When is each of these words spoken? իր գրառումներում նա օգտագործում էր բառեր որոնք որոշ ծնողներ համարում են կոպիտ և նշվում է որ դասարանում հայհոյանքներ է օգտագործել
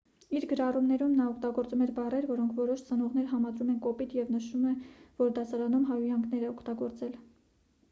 իր 0.37 0.45
գրառումներում 0.51 1.11
նա 1.19 1.27
օգտագործում 1.31 1.83
էր 1.85 1.91
բառեր 1.99 2.27
որոնք 2.31 2.55
որոշ 2.61 2.81
ծնողներ 2.87 3.29
համարում 3.35 3.71
են 3.75 3.79
կոպիտ 3.85 4.17
և 4.21 4.33
նշվում 4.39 4.67
է 4.73 4.75
որ 5.23 5.31
դասարանում 5.39 5.89
հայհոյանքներ 5.93 6.51
է 6.51 6.53
օգտագործել 6.57 7.17